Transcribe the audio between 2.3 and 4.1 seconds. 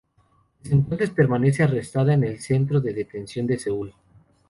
Centro de Detención de Seúl.